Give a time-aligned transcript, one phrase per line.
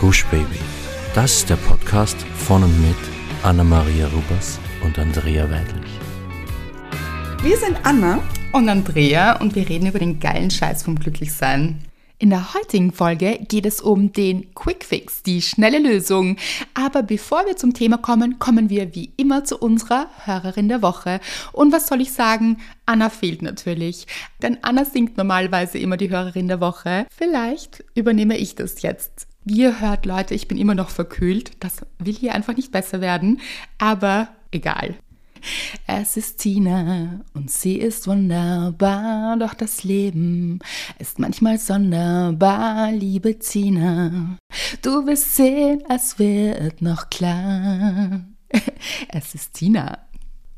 [0.00, 0.58] Gush Baby.
[1.14, 2.96] Das ist der Podcast von und mit
[3.42, 5.90] Anna-Maria Rubers und Andrea Weidlich.
[7.42, 8.22] Wir sind Anna
[8.52, 11.84] und Andrea und wir reden über den geilen Scheiß vom Glücklichsein.
[12.16, 16.38] In der heutigen Folge geht es um den Quick Fix, die schnelle Lösung.
[16.72, 21.20] Aber bevor wir zum Thema kommen, kommen wir wie immer zu unserer Hörerin der Woche.
[21.52, 22.56] Und was soll ich sagen?
[22.86, 24.06] Anna fehlt natürlich.
[24.40, 27.06] Denn Anna singt normalerweise immer die Hörerin der Woche.
[27.14, 29.29] Vielleicht übernehme ich das jetzt.
[29.44, 31.52] Wie ihr hört, Leute, ich bin immer noch verkühlt.
[31.60, 33.40] Das will hier einfach nicht besser werden.
[33.78, 34.96] Aber egal.
[35.86, 40.58] Es ist Tina und sie ist wunderbar, doch das Leben
[40.98, 44.36] ist manchmal sonderbar, liebe Tina.
[44.82, 48.24] Du wirst sehen, es wird noch klar.
[49.08, 49.98] Es ist Tina.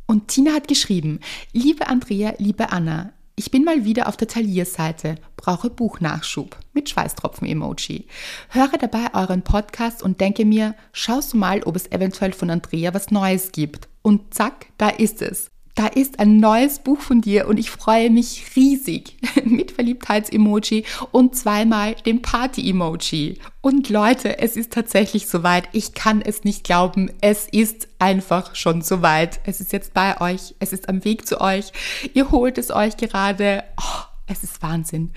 [0.07, 1.21] Und Tina hat geschrieben,
[1.53, 3.13] liebe Andrea, liebe Anna,
[3.43, 8.07] ich bin mal wieder auf der Talier-Seite, brauche Buchnachschub mit Schweißtropfen-Emoji.
[8.51, 12.95] Höre dabei euren Podcast und denke mir, schaust du mal, ob es eventuell von Andrea
[12.95, 13.89] was Neues gibt.
[14.01, 15.52] Und zack, da ist es.
[15.75, 21.35] Da ist ein neues Buch von dir und ich freue mich riesig mit Verliebtheits-Emoji und
[21.35, 23.39] zweimal dem Party-Emoji.
[23.63, 25.71] Und Leute, es ist tatsächlich soweit.
[25.73, 27.11] Ich kann es nicht glauben.
[27.23, 29.41] Es ist einfach schon soweit.
[29.45, 30.55] Es ist jetzt bei euch.
[30.59, 31.73] Es ist am Weg zu euch.
[32.13, 33.65] Ihr holt es euch gerade.
[33.79, 34.03] Oh.
[34.29, 35.11] Es ist Wahnsinn.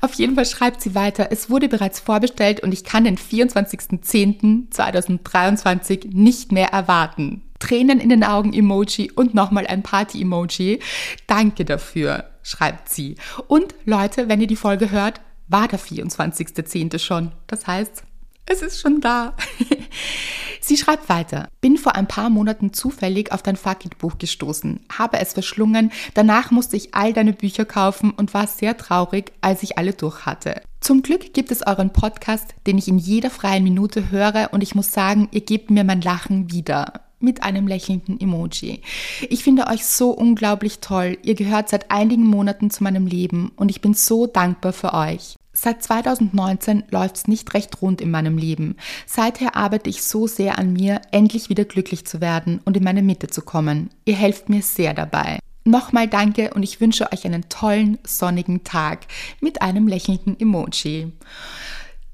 [0.00, 6.08] Auf jeden Fall schreibt sie weiter, es wurde bereits vorbestellt und ich kann den 24.10.2023
[6.12, 7.45] nicht mehr erwarten.
[7.66, 10.78] Tränen in den Augen Emoji und nochmal ein Party Emoji.
[11.26, 13.16] Danke dafür, schreibt sie.
[13.48, 17.00] Und Leute, wenn ihr die Folge hört, war der 24.10.
[17.00, 17.32] schon.
[17.48, 18.04] Das heißt,
[18.46, 19.34] es ist schon da.
[20.60, 21.48] Sie schreibt weiter.
[21.60, 26.76] Bin vor ein paar Monaten zufällig auf dein Fuck-It-Buch gestoßen, habe es verschlungen, danach musste
[26.76, 30.62] ich all deine Bücher kaufen und war sehr traurig, als ich alle durch hatte.
[30.80, 34.76] Zum Glück gibt es euren Podcast, den ich in jeder freien Minute höre und ich
[34.76, 38.82] muss sagen, ihr gebt mir mein Lachen wieder mit einem lächelnden Emoji.
[39.28, 41.18] Ich finde euch so unglaublich toll.
[41.22, 45.36] Ihr gehört seit einigen Monaten zu meinem Leben und ich bin so dankbar für euch.
[45.52, 48.76] Seit 2019 läuft es nicht recht rund in meinem Leben.
[49.06, 53.02] Seither arbeite ich so sehr an mir, endlich wieder glücklich zu werden und in meine
[53.02, 53.88] Mitte zu kommen.
[54.04, 55.38] Ihr helft mir sehr dabei.
[55.64, 59.06] Nochmal danke und ich wünsche euch einen tollen, sonnigen Tag
[59.40, 61.10] mit einem lächelnden Emoji.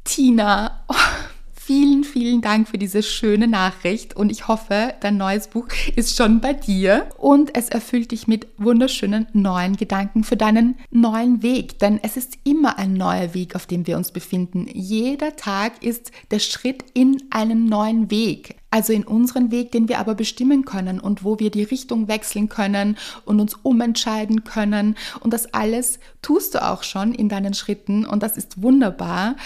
[0.04, 0.94] Tina, oh,
[1.64, 6.40] Vielen, vielen Dank für diese schöne Nachricht und ich hoffe, dein neues Buch ist schon
[6.40, 12.00] bei dir und es erfüllt dich mit wunderschönen neuen Gedanken für deinen neuen Weg, denn
[12.02, 14.66] es ist immer ein neuer Weg, auf dem wir uns befinden.
[14.72, 18.56] Jeder Tag ist der Schritt in einen neuen Weg.
[18.72, 22.48] Also in unseren Weg, den wir aber bestimmen können und wo wir die Richtung wechseln
[22.48, 22.96] können
[23.26, 24.96] und uns umentscheiden können.
[25.20, 29.36] Und das alles tust du auch schon in deinen Schritten und das ist wunderbar.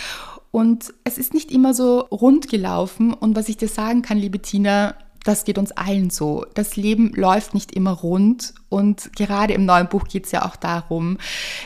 [0.57, 3.13] Und es ist nicht immer so rund gelaufen.
[3.13, 4.95] Und was ich dir sagen kann, liebe Tina,
[5.27, 6.47] das geht uns allen so.
[6.55, 10.57] Das Leben läuft nicht immer rund und gerade im neuen Buch geht es ja auch
[10.57, 11.19] darum,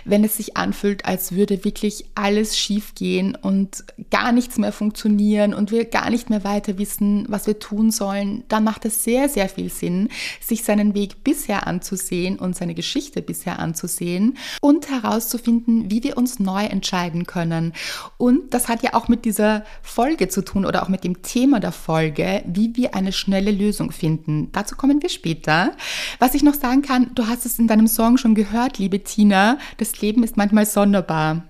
[0.05, 5.55] wenn es sich anfühlt, als würde wirklich alles schief gehen und gar nichts mehr funktionieren
[5.55, 9.29] und wir gar nicht mehr weiter wissen, was wir tun sollen, dann macht es sehr,
[9.29, 10.09] sehr viel Sinn,
[10.41, 16.39] sich seinen Weg bisher anzusehen und seine Geschichte bisher anzusehen und herauszufinden, wie wir uns
[16.39, 17.73] neu entscheiden können.
[18.19, 21.61] Und das hat ja auch mit dieser Folge zu tun oder auch mit dem Thema
[21.61, 24.53] der Folge, wie wir eine schnelle Lösung finden.
[24.53, 25.73] Dazu kommen wir später.
[26.19, 29.05] Was ich noch sagen kann, kann, du hast es in deinem Song schon gehört, liebe
[29.05, 31.45] Tina, das Leben ist manchmal sonderbar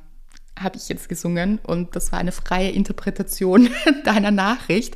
[0.58, 3.70] habe ich jetzt gesungen und das war eine freie Interpretation
[4.04, 4.94] deiner Nachricht.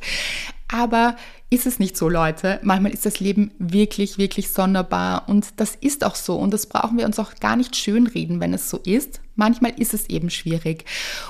[0.67, 1.15] Aber
[1.55, 2.59] ist es nicht so, Leute?
[2.63, 6.97] Manchmal ist das Leben wirklich, wirklich sonderbar und das ist auch so und das brauchen
[6.97, 9.21] wir uns auch gar nicht schönreden, wenn es so ist.
[9.35, 10.83] Manchmal ist es eben schwierig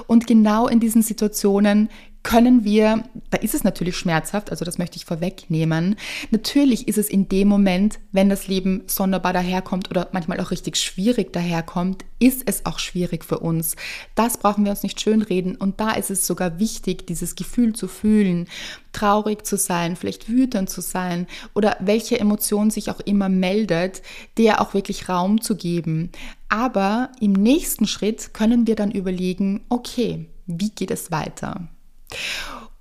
[0.08, 1.90] und genau in diesen Situationen
[2.26, 5.96] können wir, da ist es natürlich schmerzhaft, also das möchte ich vorwegnehmen.
[6.32, 10.78] Natürlich ist es in dem Moment, wenn das Leben sonderbar daherkommt oder manchmal auch richtig
[10.78, 13.76] schwierig daherkommt, ist es auch schwierig für uns.
[14.16, 17.88] Das brauchen wir uns nicht schönreden und da ist es sogar wichtig, dieses Gefühl zu
[17.88, 18.48] fühlen,
[18.92, 24.02] traurig zu sein, vielleicht wütend zu sein oder welche Emotion sich auch immer meldet,
[24.38, 26.12] der auch wirklich Raum zu geben.
[26.50, 31.68] Aber im nächsten Schritt können wir dann überlegen, okay, wie geht es weiter?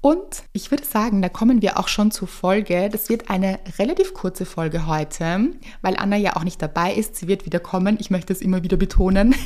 [0.00, 2.90] Und ich würde sagen, da kommen wir auch schon zur Folge.
[2.90, 5.48] Das wird eine relativ kurze Folge heute,
[5.80, 7.16] weil Anna ja auch nicht dabei ist.
[7.16, 7.96] Sie wird wieder kommen.
[7.98, 9.34] Ich möchte es immer wieder betonen.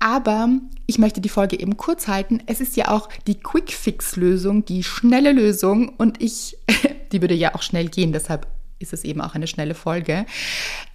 [0.00, 0.48] Aber
[0.86, 2.42] ich möchte die Folge eben kurz halten.
[2.46, 5.90] Es ist ja auch die Quick-Fix-Lösung, die schnelle Lösung.
[5.90, 6.56] Und ich,
[7.12, 8.46] die würde ja auch schnell gehen, deshalb
[8.78, 10.26] ist es eben auch eine schnelle Folge.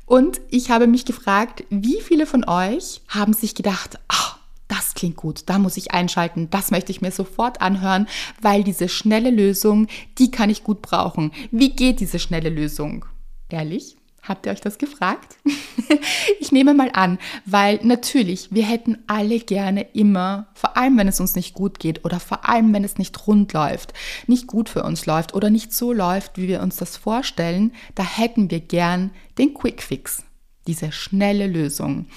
[0.05, 5.15] Und ich habe mich gefragt, wie viele von euch haben sich gedacht, ach, das klingt
[5.15, 8.07] gut, da muss ich einschalten, das möchte ich mir sofort anhören,
[8.41, 9.87] weil diese schnelle Lösung,
[10.17, 11.31] die kann ich gut brauchen.
[11.51, 13.05] Wie geht diese schnelle Lösung?
[13.49, 13.95] Ehrlich?
[14.27, 15.37] Habt ihr euch das gefragt?
[16.39, 21.19] ich nehme mal an, weil natürlich, wir hätten alle gerne immer, vor allem wenn es
[21.19, 23.93] uns nicht gut geht oder vor allem wenn es nicht rund läuft,
[24.25, 28.03] nicht gut für uns läuft oder nicht so läuft, wie wir uns das vorstellen, da
[28.03, 30.23] hätten wir gern den Quick Fix
[30.67, 32.07] diese schnelle Lösung.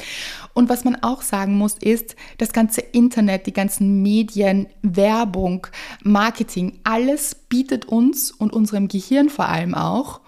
[0.55, 5.67] Und was man auch sagen muss, ist, das ganze Internet, die ganzen Medien, Werbung,
[6.03, 10.21] Marketing, alles bietet uns und unserem Gehirn vor allem auch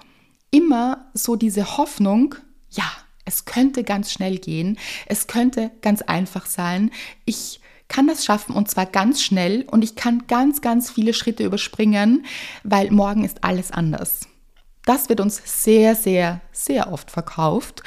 [0.50, 2.34] immer so diese Hoffnung,
[2.70, 2.90] ja,
[3.24, 6.90] es könnte ganz schnell gehen, es könnte ganz einfach sein.
[7.24, 11.44] Ich kann das schaffen und zwar ganz schnell und ich kann ganz, ganz viele Schritte
[11.44, 12.24] überspringen,
[12.62, 14.29] weil morgen ist alles anders.
[14.86, 17.82] Das wird uns sehr, sehr, sehr oft verkauft.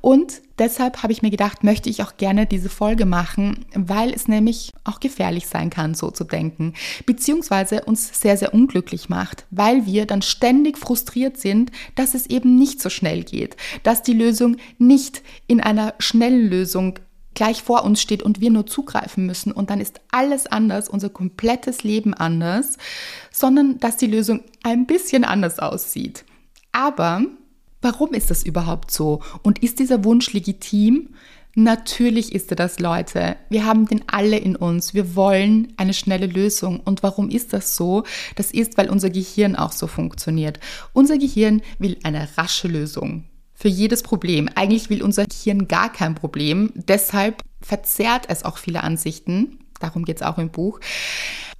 [0.00, 4.28] Und deshalb habe ich mir gedacht, möchte ich auch gerne diese Folge machen, weil es
[4.28, 6.74] nämlich auch gefährlich sein kann, so zu denken.
[7.04, 12.56] Beziehungsweise uns sehr, sehr unglücklich macht, weil wir dann ständig frustriert sind, dass es eben
[12.56, 17.00] nicht so schnell geht, dass die Lösung nicht in einer schnellen Lösung
[17.34, 21.10] gleich vor uns steht und wir nur zugreifen müssen und dann ist alles anders, unser
[21.10, 22.78] komplettes Leben anders,
[23.30, 26.24] sondern dass die Lösung ein bisschen anders aussieht.
[26.76, 27.22] Aber
[27.80, 29.22] warum ist das überhaupt so?
[29.42, 31.08] Und ist dieser Wunsch legitim?
[31.54, 33.36] Natürlich ist er das, Leute.
[33.48, 34.92] Wir haben den alle in uns.
[34.92, 36.80] Wir wollen eine schnelle Lösung.
[36.80, 38.04] Und warum ist das so?
[38.34, 40.60] Das ist, weil unser Gehirn auch so funktioniert.
[40.92, 43.24] Unser Gehirn will eine rasche Lösung
[43.54, 44.50] für jedes Problem.
[44.54, 46.72] Eigentlich will unser Gehirn gar kein Problem.
[46.74, 49.60] Deshalb verzerrt es auch viele Ansichten.
[49.80, 50.78] Darum geht es auch im Buch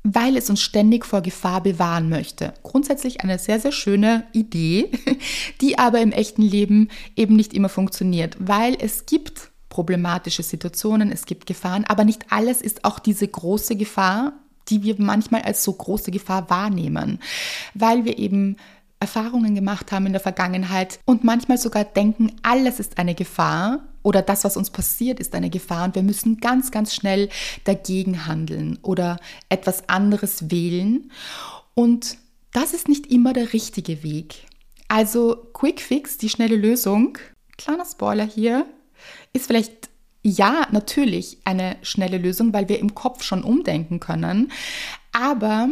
[0.08, 2.54] weil es uns ständig vor Gefahr bewahren möchte.
[2.62, 4.90] Grundsätzlich eine sehr, sehr schöne Idee,
[5.60, 11.26] die aber im echten Leben eben nicht immer funktioniert, weil es gibt problematische Situationen, es
[11.26, 14.34] gibt Gefahren, aber nicht alles ist auch diese große Gefahr,
[14.68, 17.18] die wir manchmal als so große Gefahr wahrnehmen,
[17.74, 18.56] weil wir eben
[19.00, 24.22] Erfahrungen gemacht haben in der Vergangenheit und manchmal sogar denken, alles ist eine Gefahr oder
[24.22, 27.28] das, was uns passiert, ist eine Gefahr und wir müssen ganz, ganz schnell
[27.64, 29.18] dagegen handeln oder
[29.48, 31.10] etwas anderes wählen.
[31.74, 32.16] Und
[32.52, 34.46] das ist nicht immer der richtige Weg.
[34.86, 37.18] Also Quick Fix, die schnelle Lösung,
[37.58, 38.66] kleiner Spoiler hier,
[39.32, 39.88] ist vielleicht
[40.22, 44.52] ja, natürlich eine schnelle Lösung, weil wir im Kopf schon umdenken können.
[45.10, 45.68] Aber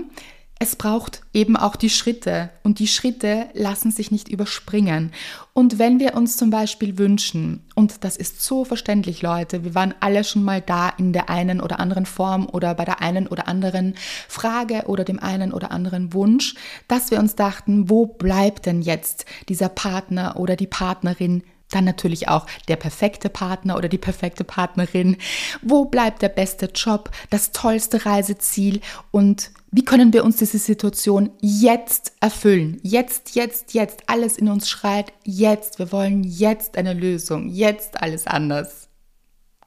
[0.61, 5.13] es braucht eben auch die Schritte und die Schritte lassen sich nicht überspringen.
[5.53, 9.95] Und wenn wir uns zum Beispiel wünschen, und das ist so verständlich, Leute, wir waren
[9.99, 13.49] alle schon mal da in der einen oder anderen Form oder bei der einen oder
[13.49, 13.95] anderen
[14.29, 16.55] Frage oder dem einen oder anderen Wunsch,
[16.87, 21.43] dass wir uns dachten, wo bleibt denn jetzt dieser Partner oder die Partnerin,
[21.75, 25.17] dann natürlich auch der perfekte Partner oder die perfekte Partnerin.
[25.63, 28.81] Wo bleibt der beste Job, das tollste Reiseziel
[29.11, 32.79] und wie können wir uns diese Situation jetzt erfüllen?
[32.85, 34.05] Jetzt, jetzt, jetzt.
[34.07, 35.81] Alles in uns schreit jetzt.
[35.81, 37.49] Wir wollen jetzt eine Lösung.
[37.49, 38.89] Jetzt alles anders.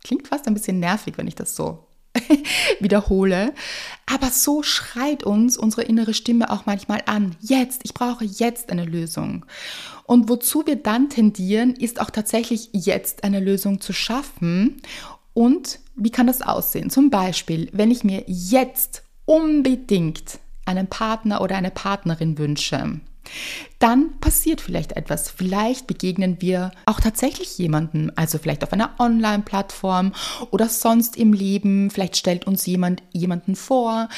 [0.05, 1.86] Klingt fast ein bisschen nervig, wenn ich das so
[2.79, 3.53] wiederhole.
[4.05, 7.35] Aber so schreit uns unsere innere Stimme auch manchmal an.
[7.41, 9.45] Jetzt, ich brauche jetzt eine Lösung.
[10.05, 14.81] Und wozu wir dann tendieren, ist auch tatsächlich jetzt eine Lösung zu schaffen.
[15.33, 16.89] Und wie kann das aussehen?
[16.89, 22.99] Zum Beispiel, wenn ich mir jetzt unbedingt einen Partner oder eine Partnerin wünsche,
[23.79, 25.29] dann passiert vielleicht etwas.
[25.29, 30.13] Vielleicht begegnen wir auch tatsächlich jemanden, also vielleicht auf einer Online-Plattform
[30.51, 31.89] oder sonst im Leben.
[31.89, 34.09] Vielleicht stellt uns jemand jemanden vor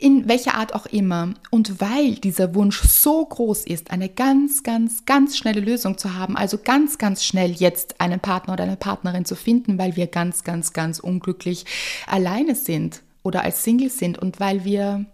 [0.00, 1.34] in welcher Art auch immer.
[1.50, 6.36] Und weil dieser Wunsch so groß ist, eine ganz, ganz, ganz schnelle Lösung zu haben,
[6.36, 10.44] also ganz, ganz schnell jetzt einen Partner oder eine Partnerin zu finden, weil wir ganz,
[10.44, 11.64] ganz, ganz unglücklich
[12.06, 15.04] alleine sind, oder als Single sind und weil wir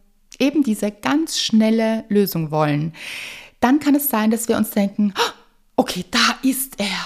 [0.45, 2.93] eben diese ganz schnelle Lösung wollen,
[3.61, 5.33] dann kann es sein, dass wir uns denken, ah,
[5.77, 7.01] okay, da ist er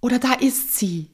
[0.00, 1.10] oder da ist sie,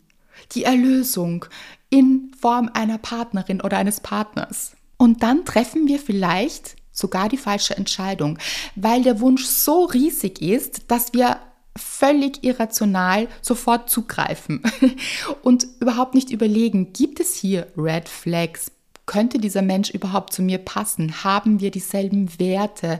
[0.52, 1.46] die Erlösung
[1.88, 4.76] in Form einer Partnerin oder eines Partners.
[4.98, 8.38] Und dann treffen wir vielleicht sogar die falsche Entscheidung,
[8.74, 11.38] weil der Wunsch so riesig ist, dass wir
[11.76, 14.62] völlig irrational sofort zugreifen
[15.42, 18.72] und überhaupt nicht überlegen, gibt es hier Red Flags,
[19.06, 21.24] könnte dieser Mensch überhaupt zu mir passen?
[21.24, 22.98] Haben wir dieselben Werte?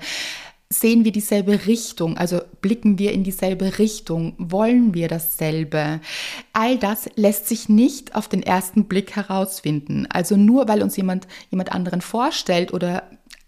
[0.69, 2.17] Sehen wir dieselbe Richtung?
[2.17, 4.35] Also blicken wir in dieselbe Richtung?
[4.39, 6.01] Wollen wir dasselbe?
[6.53, 10.07] All das lässt sich nicht auf den ersten Blick herausfinden.
[10.09, 13.05] Also nur weil uns jemand, jemand anderen vorstellt oder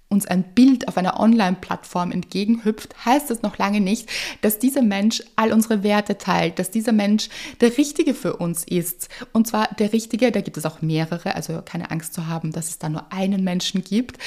[0.08, 4.08] uns ein Bild auf einer Online-Plattform entgegenhüpft, heißt das noch lange nicht,
[4.40, 7.28] dass dieser Mensch all unsere Werte teilt, dass dieser Mensch
[7.60, 9.08] der Richtige für uns ist.
[9.32, 12.68] Und zwar der Richtige, da gibt es auch mehrere, also keine Angst zu haben, dass
[12.70, 14.18] es da nur einen Menschen gibt,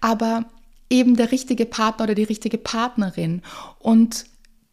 [0.00, 0.46] aber
[0.90, 3.42] eben der richtige Partner oder die richtige Partnerin.
[3.78, 4.26] Und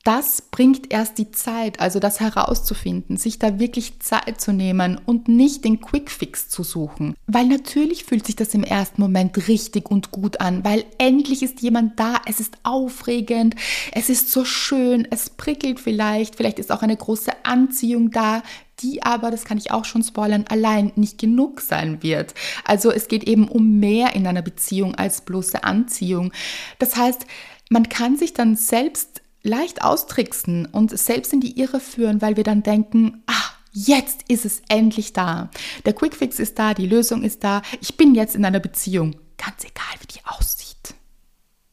[0.07, 5.27] das bringt erst die Zeit, also das herauszufinden, sich da wirklich Zeit zu nehmen und
[5.27, 7.13] nicht den Quickfix zu suchen.
[7.27, 11.61] Weil natürlich fühlt sich das im ersten Moment richtig und gut an, weil endlich ist
[11.61, 13.55] jemand da, es ist aufregend,
[13.91, 18.43] es ist so schön, es prickelt vielleicht, vielleicht ist auch eine große Anziehung da,
[18.79, 22.33] die aber, das kann ich auch schon spoilern, allein nicht genug sein wird.
[22.63, 26.31] Also es geht eben um mehr in einer Beziehung als bloße Anziehung.
[26.79, 27.25] Das heißt,
[27.69, 32.43] man kann sich dann selbst leicht austricksen und selbst in die Irre führen, weil wir
[32.43, 35.49] dann denken, ah, jetzt ist es endlich da.
[35.85, 37.61] Der Quickfix ist da, die Lösung ist da.
[37.81, 39.15] Ich bin jetzt in einer Beziehung.
[39.37, 40.95] Ganz egal, wie die aussieht.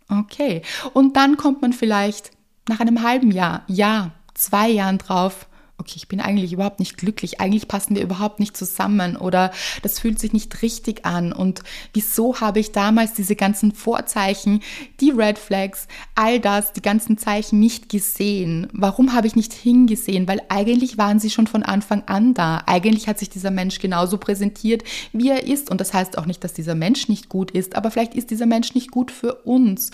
[0.08, 0.62] Okay.
[0.92, 2.30] Und dann kommt man vielleicht
[2.68, 5.46] nach einem halben Jahr, Jahr, zwei Jahren drauf,
[5.84, 9.98] okay, ich bin eigentlich überhaupt nicht glücklich, eigentlich passen wir überhaupt nicht zusammen oder das
[9.98, 11.60] fühlt sich nicht richtig an und
[11.92, 14.60] wieso habe ich damals diese ganzen Vorzeichen,
[15.00, 18.68] die Red Flags, all das, die ganzen Zeichen nicht gesehen?
[18.72, 20.26] Warum habe ich nicht hingesehen?
[20.26, 22.62] Weil eigentlich waren sie schon von Anfang an da.
[22.66, 26.42] Eigentlich hat sich dieser Mensch genauso präsentiert, wie er ist und das heißt auch nicht,
[26.42, 29.90] dass dieser Mensch nicht gut ist, aber vielleicht ist dieser Mensch nicht gut für uns.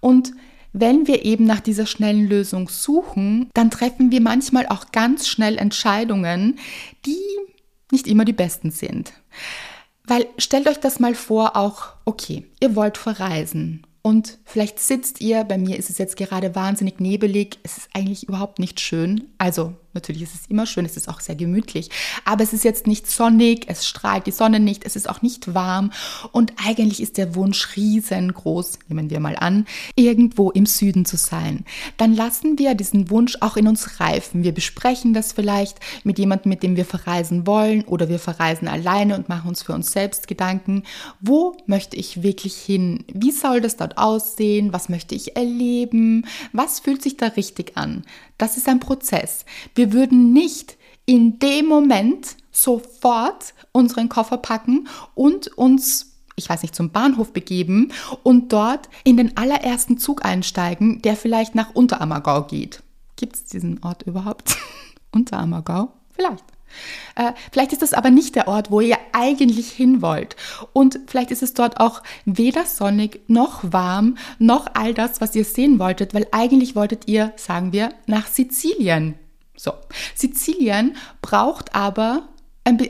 [0.00, 0.32] Und
[0.80, 5.58] wenn wir eben nach dieser schnellen Lösung suchen, dann treffen wir manchmal auch ganz schnell
[5.58, 6.58] Entscheidungen,
[7.06, 7.22] die
[7.90, 9.12] nicht immer die besten sind.
[10.04, 15.44] Weil stellt euch das mal vor, auch, okay, ihr wollt verreisen und vielleicht sitzt ihr,
[15.44, 19.28] bei mir ist es jetzt gerade wahnsinnig nebelig, es ist eigentlich überhaupt nicht schön.
[19.36, 21.90] Also natürlich ist es immer schön, es ist auch sehr gemütlich,
[22.24, 25.54] aber es ist jetzt nicht sonnig, es strahlt die Sonne nicht, es ist auch nicht
[25.54, 25.92] warm
[26.30, 31.64] und eigentlich ist der Wunsch riesengroß, nehmen wir mal an, irgendwo im Süden zu sein.
[31.96, 34.44] Dann lassen wir diesen Wunsch auch in uns reifen.
[34.44, 39.16] Wir besprechen das vielleicht mit jemandem, mit dem wir verreisen wollen oder wir verreisen alleine
[39.16, 40.84] und machen uns für uns selbst Gedanken,
[41.20, 43.04] wo möchte ich wirklich hin?
[43.12, 44.72] Wie soll das dort aussehen?
[44.72, 46.26] Was möchte ich erleben?
[46.52, 48.04] Was fühlt sich da richtig an?
[48.38, 49.44] Das ist ein Prozess.
[49.74, 50.76] Wir würden nicht
[51.06, 56.06] in dem Moment sofort unseren Koffer packen und uns
[56.38, 57.92] ich weiß nicht, zum Bahnhof begeben
[58.22, 62.82] und dort in den allerersten Zug einsteigen, der vielleicht nach Unterammergau geht.
[63.16, 64.56] Gibt es diesen Ort überhaupt?
[65.10, 65.92] Unterammergau?
[66.10, 66.44] Vielleicht.
[67.14, 70.36] Äh, vielleicht ist das aber nicht der Ort, wo ihr eigentlich hin wollt.
[70.72, 75.44] Und vielleicht ist es dort auch weder sonnig noch warm noch all das, was ihr
[75.44, 79.14] sehen wolltet, weil eigentlich wolltet ihr, sagen wir, nach Sizilien.
[79.56, 79.72] So,
[80.14, 82.28] Sizilien braucht aber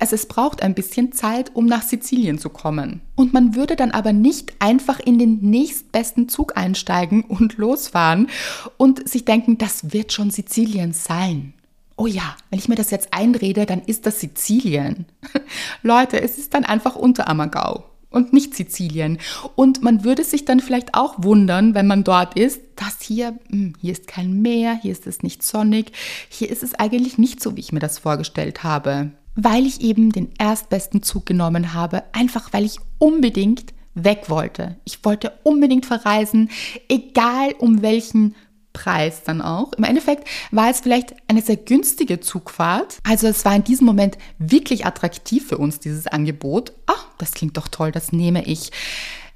[0.01, 3.01] also es braucht ein bisschen Zeit, um nach Sizilien zu kommen.
[3.15, 8.29] Und man würde dann aber nicht einfach in den nächstbesten Zug einsteigen und losfahren
[8.77, 11.55] und sich denken, das wird schon Sizilien sein
[11.99, 15.07] oh ja, wenn ich mir das jetzt einrede, dann ist das Sizilien.
[15.83, 19.19] Leute, es ist dann einfach Unterammergau und nicht Sizilien.
[19.57, 23.75] Und man würde sich dann vielleicht auch wundern, wenn man dort ist, dass hier, hm,
[23.81, 25.93] hier ist kein Meer, hier ist es nicht sonnig,
[26.29, 29.11] hier ist es eigentlich nicht so, wie ich mir das vorgestellt habe.
[29.35, 34.77] Weil ich eben den erstbesten Zug genommen habe, einfach weil ich unbedingt weg wollte.
[34.85, 36.51] Ich wollte unbedingt verreisen,
[36.89, 38.35] egal um welchen
[38.73, 39.73] Preis dann auch.
[39.75, 42.99] Im Endeffekt war es vielleicht eine sehr günstige Zugfahrt.
[43.03, 46.73] Also es war in diesem Moment wirklich attraktiv für uns, dieses Angebot.
[46.87, 48.71] Ah, das klingt doch toll, das nehme ich.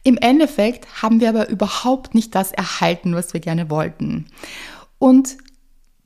[0.05, 4.27] Im Endeffekt haben wir aber überhaupt nicht das erhalten, was wir gerne wollten.
[4.99, 5.37] Und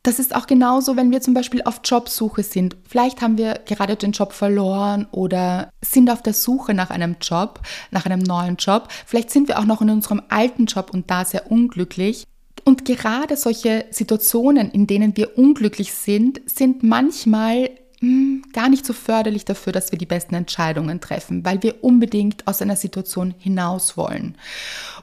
[0.06, 2.76] das ist auch genauso, wenn wir zum Beispiel auf Jobsuche sind.
[2.88, 7.60] Vielleicht haben wir gerade den Job verloren oder sind auf der Suche nach einem Job,
[7.90, 8.88] nach einem neuen Job.
[9.04, 12.24] Vielleicht sind wir auch noch in unserem alten Job und da sehr unglücklich.
[12.66, 17.70] Und gerade solche Situationen, in denen wir unglücklich sind, sind manchmal
[18.00, 22.44] hm, gar nicht so förderlich dafür, dass wir die besten Entscheidungen treffen, weil wir unbedingt
[22.48, 24.34] aus einer Situation hinaus wollen.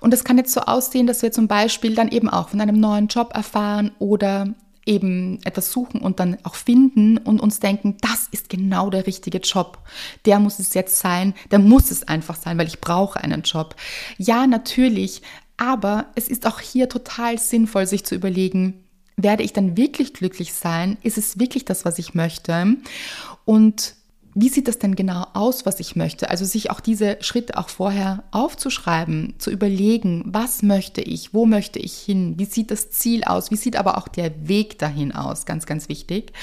[0.01, 2.81] Und das kann jetzt so aussehen, dass wir zum Beispiel dann eben auch von einem
[2.81, 4.53] neuen Job erfahren oder
[4.85, 9.37] eben etwas suchen und dann auch finden und uns denken, das ist genau der richtige
[9.37, 9.79] Job.
[10.25, 13.75] Der muss es jetzt sein, der muss es einfach sein, weil ich brauche einen Job.
[14.17, 15.21] Ja, natürlich
[15.57, 18.83] aber es ist auch hier total sinnvoll, sich zu überlegen,
[19.17, 20.97] werde ich dann wirklich glücklich sein?
[21.03, 22.77] Ist es wirklich das, was ich möchte?
[23.45, 23.95] Und
[24.35, 26.29] wie sieht das denn genau aus, was ich möchte?
[26.29, 31.77] Also sich auch diese Schritte auch vorher aufzuschreiben, zu überlegen, was möchte ich, wo möchte
[31.77, 35.45] ich hin, wie sieht das Ziel aus, wie sieht aber auch der Weg dahin aus,
[35.45, 36.33] ganz, ganz wichtig.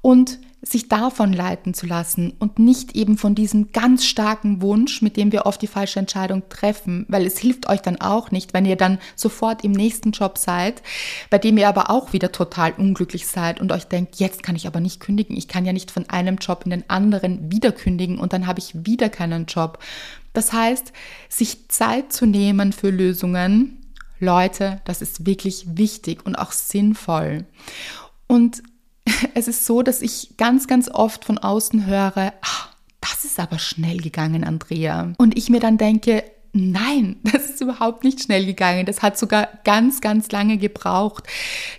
[0.00, 5.16] Und sich davon leiten zu lassen und nicht eben von diesem ganz starken Wunsch, mit
[5.16, 8.66] dem wir oft die falsche Entscheidung treffen, weil es hilft euch dann auch nicht, wenn
[8.66, 10.82] ihr dann sofort im nächsten Job seid,
[11.30, 14.66] bei dem ihr aber auch wieder total unglücklich seid und euch denkt, jetzt kann ich
[14.66, 18.18] aber nicht kündigen, ich kann ja nicht von einem Job in den anderen wieder kündigen
[18.18, 19.78] und dann habe ich wieder keinen Job.
[20.34, 20.92] Das heißt,
[21.30, 23.78] sich Zeit zu nehmen für Lösungen,
[24.18, 27.46] Leute, das ist wirklich wichtig und auch sinnvoll.
[28.26, 28.62] Und
[29.34, 32.68] es ist so, dass ich ganz, ganz oft von außen höre, ach,
[33.00, 35.12] das ist aber schnell gegangen, Andrea.
[35.18, 38.86] Und ich mir dann denke, Nein, das ist überhaupt nicht schnell gegangen.
[38.86, 41.24] Das hat sogar ganz, ganz lange gebraucht.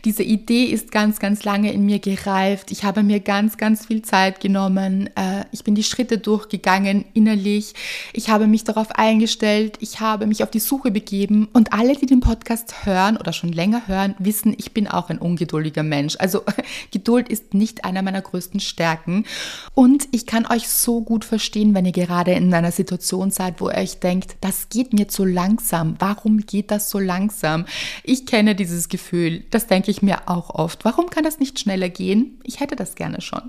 [0.06, 2.72] Diese Idee ist ganz, ganz lange in mir gereift.
[2.72, 5.10] Ich habe mir ganz, ganz viel Zeit genommen.
[5.16, 7.74] Äh, ich bin die Schritte durchgegangen innerlich.
[8.13, 9.78] Ich habe mich darauf eingestellt.
[9.82, 11.50] Ich habe mich auf die Suche begeben.
[11.51, 15.18] Und alle, die den Podcast hören oder schon länger hören, wissen, ich bin auch ein
[15.18, 16.16] ungeduldiger Mensch.
[16.20, 16.44] Also
[16.92, 19.25] Geduld ist nicht einer meiner größten Stärken.
[19.74, 23.70] Und ich kann euch so gut verstehen, wenn ihr gerade in einer Situation seid, wo
[23.70, 25.96] ihr euch denkt, das das geht mir zu langsam.
[25.98, 27.65] Warum geht das so langsam?
[28.03, 29.44] Ich kenne dieses Gefühl.
[29.50, 30.86] Das denke ich mir auch oft.
[30.86, 32.39] Warum kann das nicht schneller gehen?
[32.44, 33.41] Ich hätte das gerne schon.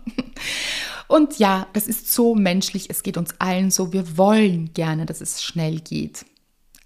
[1.09, 2.89] Und ja, das ist so menschlich.
[2.89, 3.93] Es geht uns allen so.
[3.93, 6.25] Wir wollen gerne, dass es schnell geht.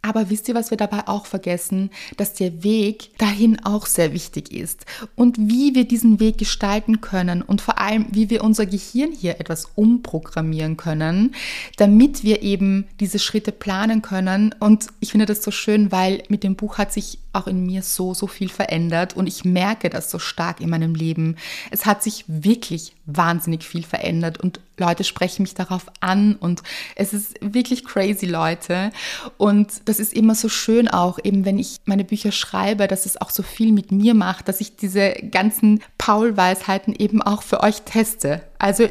[0.06, 1.90] Aber wisst ihr, was wir dabei auch vergessen?
[2.16, 4.86] Dass der Weg dahin auch sehr wichtig ist.
[5.16, 9.40] Und wie wir diesen Weg gestalten können und vor allem, wie wir unser Gehirn hier
[9.40, 11.34] etwas umprogrammieren können,
[11.76, 14.54] damit wir eben diese Schritte planen können.
[14.60, 17.82] Und ich finde das so schön, weil mit dem Buch hat sich auch in mir
[17.82, 21.36] so, so viel verändert und ich merke das so stark in meinem Leben.
[21.70, 26.62] Es hat sich wirklich wahnsinnig viel verändert und Leute sprechen mich darauf an und
[26.94, 28.90] es ist wirklich crazy, Leute.
[29.36, 33.20] Und das ist immer so schön auch, eben wenn ich meine Bücher schreibe, dass es
[33.20, 37.82] auch so viel mit mir macht, dass ich diese ganzen Paul-Weisheiten eben auch für euch
[37.82, 38.42] teste.
[38.58, 38.88] Also,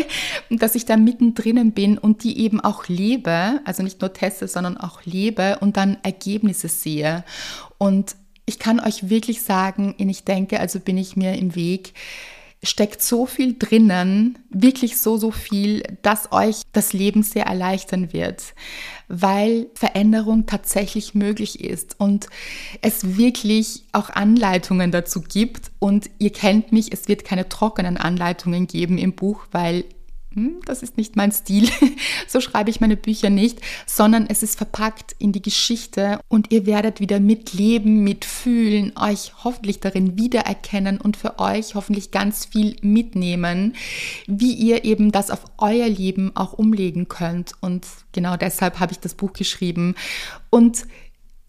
[0.50, 4.76] dass ich da mittendrin bin und die eben auch lebe, also nicht nur teste, sondern
[4.76, 7.24] auch lebe und dann Ergebnisse sehe.
[7.78, 11.94] Und ich kann euch wirklich sagen, ich denke, also bin ich mir im Weg,
[12.62, 18.54] steckt so viel drinnen, wirklich so, so viel, dass euch das Leben sehr erleichtern wird,
[19.08, 22.28] weil Veränderung tatsächlich möglich ist und
[22.80, 25.72] es wirklich auch Anleitungen dazu gibt.
[25.80, 29.84] Und ihr kennt mich, es wird keine trockenen Anleitungen geben im Buch, weil
[30.64, 31.68] das ist nicht mein Stil,
[32.28, 36.66] so schreibe ich meine Bücher nicht, sondern es ist verpackt in die Geschichte und ihr
[36.66, 43.74] werdet wieder mitleben, mitfühlen, euch hoffentlich darin wiedererkennen und für euch hoffentlich ganz viel mitnehmen,
[44.26, 47.52] wie ihr eben das auf euer Leben auch umlegen könnt.
[47.60, 49.94] Und genau deshalb habe ich das Buch geschrieben.
[50.50, 50.86] Und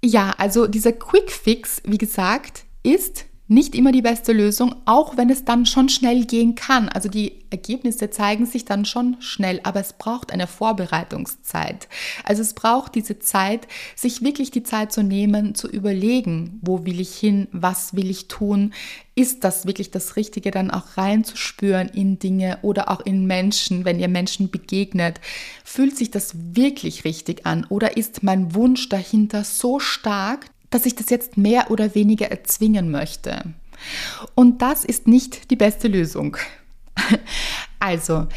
[0.04, 5.29] ja, also dieser Quick Fix, wie gesagt, ist nicht immer die beste Lösung, auch wenn
[5.29, 6.88] es dann schon schnell gehen kann.
[6.88, 11.88] Also die Ergebnisse zeigen sich dann schon schnell, aber es braucht eine Vorbereitungszeit.
[12.23, 16.99] Also es braucht diese Zeit, sich wirklich die Zeit zu nehmen, zu überlegen, wo will
[16.99, 18.73] ich hin, was will ich tun,
[19.15, 23.99] ist das wirklich das Richtige, dann auch reinzuspüren in Dinge oder auch in Menschen, wenn
[23.99, 25.19] ihr Menschen begegnet.
[25.63, 30.96] Fühlt sich das wirklich richtig an oder ist mein Wunsch dahinter so stark, dass ich
[30.96, 33.44] das jetzt mehr oder weniger erzwingen möchte.
[34.36, 36.38] Und das ist nicht die beste Lösung.
[37.80, 38.28] Also,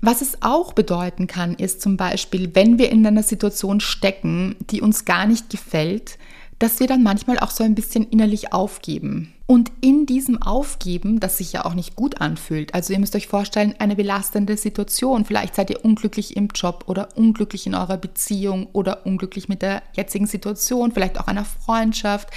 [0.00, 4.80] was es auch bedeuten kann, ist zum Beispiel, wenn wir in einer Situation stecken, die
[4.80, 6.18] uns gar nicht gefällt,
[6.58, 9.32] dass wir dann manchmal auch so ein bisschen innerlich aufgeben.
[9.48, 13.28] Und in diesem Aufgeben, das sich ja auch nicht gut anfühlt, also ihr müsst euch
[13.28, 18.66] vorstellen, eine belastende Situation, vielleicht seid ihr unglücklich im Job oder unglücklich in eurer Beziehung
[18.72, 22.28] oder unglücklich mit der jetzigen Situation, vielleicht auch einer Freundschaft,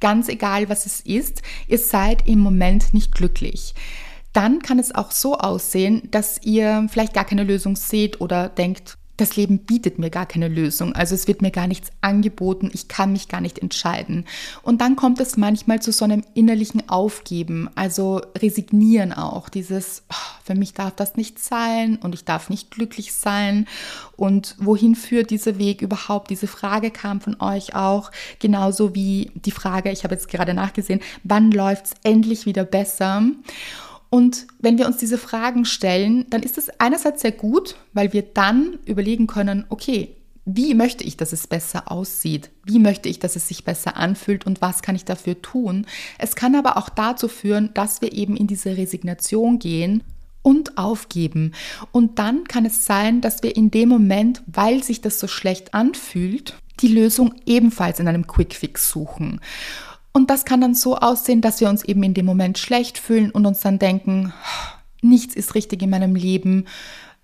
[0.00, 3.74] ganz egal was es ist, ihr seid im Moment nicht glücklich.
[4.32, 8.97] Dann kann es auch so aussehen, dass ihr vielleicht gar keine Lösung seht oder denkt,
[9.18, 10.94] das Leben bietet mir gar keine Lösung.
[10.94, 14.24] Also es wird mir gar nichts angeboten, ich kann mich gar nicht entscheiden.
[14.62, 19.48] Und dann kommt es manchmal zu so einem innerlichen Aufgeben, also resignieren auch.
[19.48, 23.66] Dieses, oh, für mich darf das nicht sein und ich darf nicht glücklich sein.
[24.16, 26.30] Und wohin führt dieser Weg überhaupt?
[26.30, 31.00] Diese Frage kam von euch auch, genauso wie die Frage, ich habe jetzt gerade nachgesehen,
[31.24, 33.22] wann läuft es endlich wieder besser?
[34.10, 38.22] Und wenn wir uns diese Fragen stellen, dann ist es einerseits sehr gut, weil wir
[38.22, 40.14] dann überlegen können, okay,
[40.50, 42.48] wie möchte ich, dass es besser aussieht?
[42.64, 45.86] Wie möchte ich, dass es sich besser anfühlt und was kann ich dafür tun?
[46.16, 50.02] Es kann aber auch dazu führen, dass wir eben in diese Resignation gehen
[50.40, 51.52] und aufgeben.
[51.92, 55.74] Und dann kann es sein, dass wir in dem Moment, weil sich das so schlecht
[55.74, 59.40] anfühlt, die Lösung ebenfalls in einem Quickfix suchen.
[60.12, 63.30] Und das kann dann so aussehen, dass wir uns eben in dem Moment schlecht fühlen
[63.30, 64.32] und uns dann denken,
[65.02, 66.64] nichts ist richtig in meinem Leben.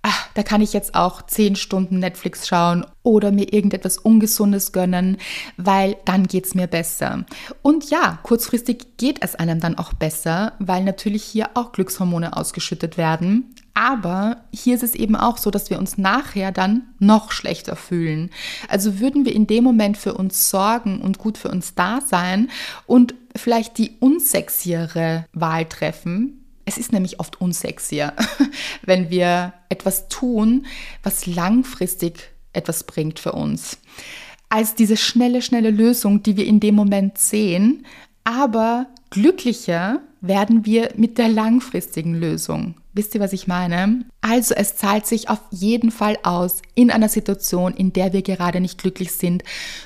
[0.07, 5.17] Ach, da kann ich jetzt auch zehn Stunden Netflix schauen oder mir irgendetwas Ungesundes gönnen,
[5.57, 7.25] weil dann geht es mir besser.
[7.63, 12.99] Und ja, kurzfristig geht es einem dann auch besser, weil natürlich hier auch Glückshormone ausgeschüttet
[12.99, 13.55] werden.
[13.75, 18.31] Aber hier ist es eben auch so, dass wir uns nachher dann noch schlechter fühlen.
[18.69, 22.51] Also würden wir in dem Moment für uns sorgen und gut für uns da sein
[22.87, 28.15] und vielleicht die unsexiere Wahl treffen, es ist nämlich oft unsexier,
[28.83, 30.67] wenn wir etwas tun,
[31.03, 33.79] was langfristig etwas bringt für uns,
[34.49, 37.85] als diese schnelle, schnelle Lösung, die wir in dem Moment sehen.
[38.23, 42.77] Aber glücklicher werden wir mit der langfristigen Lösung.
[42.97, 44.05] Wisst ihr, was ich meine?
[44.21, 48.61] Also es zahlt sich auf jeden Fall aus, in einer Situation, in der wir gerade
[48.61, 49.43] nicht glücklich sind,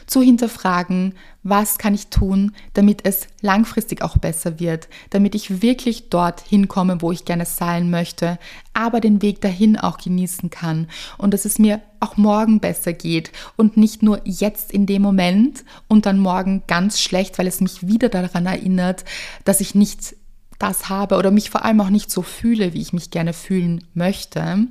[0.06, 6.10] zu hinterfragen, was kann ich tun, damit es langfristig auch besser wird, damit ich wirklich
[6.10, 8.38] dort hinkomme, wo ich gerne sein möchte,
[8.74, 13.32] aber den Weg dahin auch genießen kann und dass es mir auch morgen besser geht
[13.56, 17.86] und nicht nur jetzt in dem Moment und dann morgen ganz schlecht, weil es mich
[17.86, 19.06] wieder daran erinnert,
[19.44, 20.14] dass ich nicht
[20.58, 23.84] das habe oder mich vor allem auch nicht so fühle, wie ich mich gerne fühlen
[23.94, 24.66] möchte.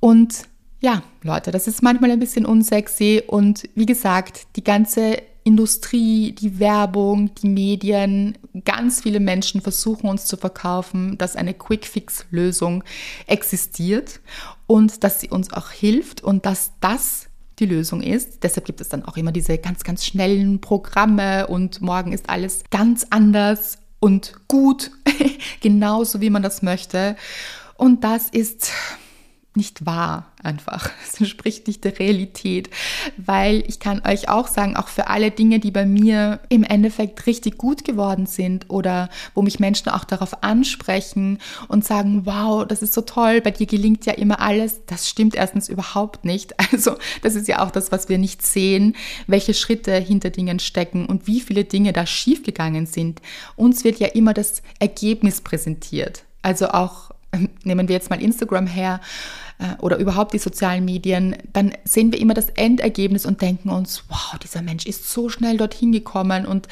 [0.00, 0.44] Und
[0.80, 6.58] ja, Leute, das ist manchmal ein bisschen unsexy und wie gesagt, die ganze Industrie, die
[6.58, 12.84] Werbung, die Medien, ganz viele Menschen versuchen uns zu verkaufen, dass eine Quick-Fix-Lösung
[13.26, 14.20] existiert
[14.66, 18.42] und dass sie uns auch hilft und dass das die Lösung ist.
[18.42, 22.64] Deshalb gibt es dann auch immer diese ganz, ganz schnellen Programme und morgen ist alles
[22.70, 24.90] ganz anders und gut,
[25.60, 27.16] genauso wie man das möchte.
[27.76, 28.72] Und das ist
[29.54, 30.90] nicht wahr einfach.
[31.12, 32.70] Es entspricht nicht der Realität,
[33.16, 37.26] weil ich kann euch auch sagen, auch für alle Dinge, die bei mir im Endeffekt
[37.26, 41.38] richtig gut geworden sind oder wo mich Menschen auch darauf ansprechen
[41.68, 45.34] und sagen, wow, das ist so toll, bei dir gelingt ja immer alles, das stimmt
[45.34, 46.54] erstens überhaupt nicht.
[46.72, 51.04] Also das ist ja auch das, was wir nicht sehen, welche Schritte hinter Dingen stecken
[51.04, 53.20] und wie viele Dinge da schiefgegangen sind.
[53.56, 56.24] Uns wird ja immer das Ergebnis präsentiert.
[56.40, 57.11] Also auch
[57.64, 59.00] nehmen wir jetzt mal Instagram her
[59.58, 64.04] äh, oder überhaupt die sozialen Medien, dann sehen wir immer das Endergebnis und denken uns,
[64.08, 66.68] wow, dieser Mensch ist so schnell dorthin gekommen und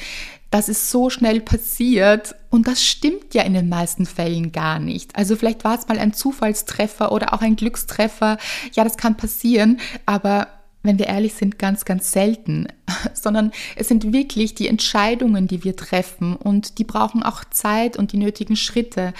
[0.51, 5.15] das ist so schnell passiert und das stimmt ja in den meisten Fällen gar nicht.
[5.15, 8.37] Also vielleicht war es mal ein Zufallstreffer oder auch ein Glückstreffer.
[8.73, 10.47] Ja, das kann passieren, aber
[10.83, 12.67] wenn wir ehrlich sind, ganz, ganz selten,
[13.13, 18.11] sondern es sind wirklich die Entscheidungen, die wir treffen und die brauchen auch Zeit und
[18.11, 19.13] die nötigen Schritte.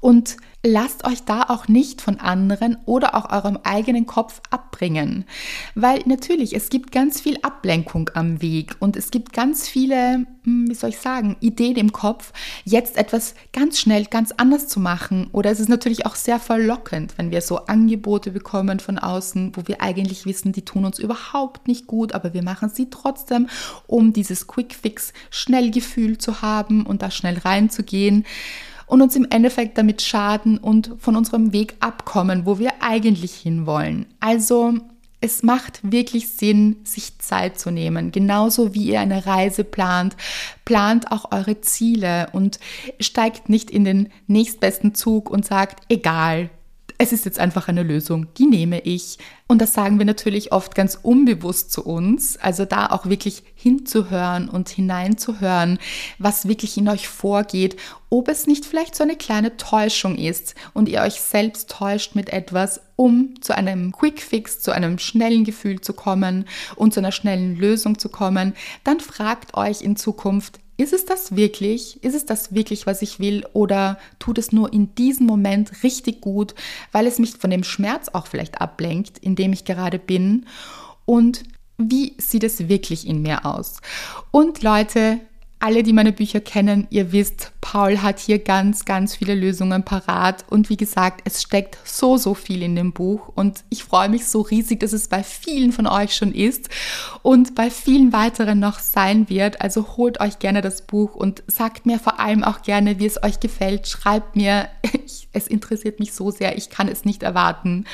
[0.00, 5.26] Und lasst euch da auch nicht von anderen oder auch eurem eigenen Kopf abbringen.
[5.74, 10.68] Weil natürlich, es gibt ganz viel Ablenkung am Weg und es gibt ganz viele, hm,
[10.68, 12.32] wie soll ich sagen, Ideen im Kopf,
[12.64, 15.28] jetzt etwas ganz schnell, ganz anders zu machen.
[15.32, 19.68] Oder es ist natürlich auch sehr verlockend, wenn wir so Angebote bekommen von außen, wo
[19.68, 23.48] wir eigentlich wissen, die tun uns überhaupt nicht gut, aber wir machen sie trotzdem,
[23.86, 28.24] um dieses Quick-Fix-Schnellgefühl zu haben und da schnell reinzugehen
[28.86, 34.06] und uns im Endeffekt damit schaden und von unserem Weg abkommen, wo wir eigentlich hinwollen.
[34.20, 34.74] Also
[35.24, 38.12] es macht wirklich Sinn, sich Zeit zu nehmen.
[38.12, 40.16] Genauso wie ihr eine Reise plant,
[40.66, 42.58] plant auch eure Ziele und
[43.00, 46.50] steigt nicht in den nächstbesten Zug und sagt, egal,
[47.04, 49.18] es ist jetzt einfach eine Lösung, die nehme ich.
[49.46, 52.38] Und das sagen wir natürlich oft ganz unbewusst zu uns.
[52.38, 55.78] Also da auch wirklich hinzuhören und hineinzuhören,
[56.18, 57.76] was wirklich in euch vorgeht,
[58.08, 62.30] ob es nicht vielleicht so eine kleine Täuschung ist und ihr euch selbst täuscht mit
[62.30, 67.12] etwas, um zu einem Quick Fix, zu einem schnellen Gefühl zu kommen und zu einer
[67.12, 72.02] schnellen Lösung zu kommen, dann fragt euch in Zukunft, ist es das wirklich?
[72.02, 73.44] Ist es das wirklich, was ich will?
[73.52, 76.54] Oder tut es nur in diesem Moment richtig gut,
[76.92, 80.46] weil es mich von dem Schmerz auch vielleicht ablenkt, in dem ich gerade bin?
[81.04, 81.44] Und
[81.76, 83.80] wie sieht es wirklich in mir aus?
[84.30, 85.20] Und Leute,
[85.64, 90.44] alle, die meine Bücher kennen, ihr wisst, Paul hat hier ganz, ganz viele Lösungen parat.
[90.50, 93.28] Und wie gesagt, es steckt so, so viel in dem Buch.
[93.34, 96.68] Und ich freue mich so riesig, dass es bei vielen von euch schon ist
[97.22, 99.62] und bei vielen weiteren noch sein wird.
[99.62, 103.22] Also holt euch gerne das Buch und sagt mir vor allem auch gerne, wie es
[103.22, 103.88] euch gefällt.
[103.88, 104.68] Schreibt mir,
[105.32, 107.86] es interessiert mich so sehr, ich kann es nicht erwarten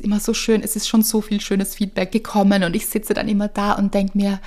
[0.00, 3.12] ist immer so schön, es ist schon so viel schönes Feedback gekommen und ich sitze
[3.12, 4.40] dann immer da und denke mir,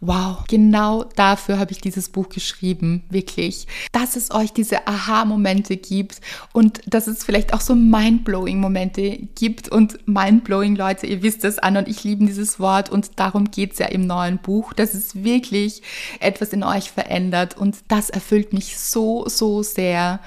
[0.00, 3.66] wow, genau dafür habe ich dieses Buch geschrieben, wirklich.
[3.92, 6.20] Dass es euch diese Aha-Momente gibt
[6.52, 11.76] und dass es vielleicht auch so Mind-Blowing-Momente gibt und Mind-Blowing, Leute, ihr wisst es an
[11.76, 15.22] und ich liebe dieses Wort und darum geht es ja im neuen Buch, dass es
[15.22, 15.82] wirklich
[16.18, 20.20] etwas in euch verändert und das erfüllt mich so, so sehr.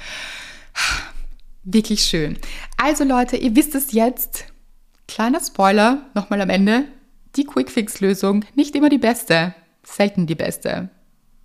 [1.64, 2.38] Wirklich schön.
[2.78, 4.46] Also Leute, ihr wisst es jetzt.
[5.10, 6.86] Kleiner Spoiler, nochmal am Ende.
[7.36, 10.90] Die Quick-Fix-Lösung, nicht immer die beste, selten die beste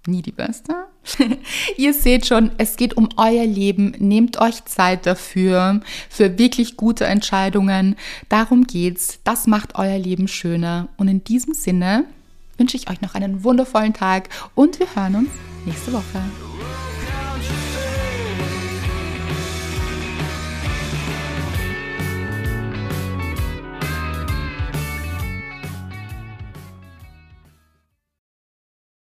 [0.06, 0.86] nie die beste.
[1.76, 3.94] Ihr seht schon, es geht um euer Leben.
[3.98, 7.96] Nehmt euch Zeit dafür, für wirklich gute Entscheidungen.
[8.28, 9.20] Darum geht's.
[9.24, 10.88] Das macht euer Leben schöner.
[10.96, 12.04] Und in diesem Sinne
[12.58, 15.30] wünsche ich euch noch einen wundervollen Tag und wir hören uns
[15.64, 16.22] nächste Woche.